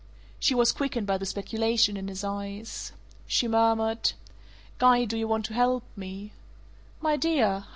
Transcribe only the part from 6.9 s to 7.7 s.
"My dear!